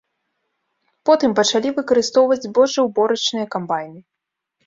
[1.09, 3.99] Потым пачалі выкарыстоўваць збожжаўборачныя камбайны.